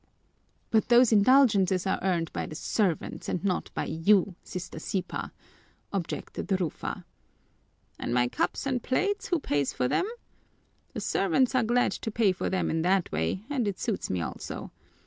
[0.71, 5.31] "But those indulgences are earned by the servants and not by you, Sister Sipa,"
[5.93, 7.05] objected Rufa.
[7.99, 10.07] "And my cups and plates, who pays for them?
[10.93, 14.21] The servants are glad to pay for them in that way and it suits me
[14.21, 14.71] also.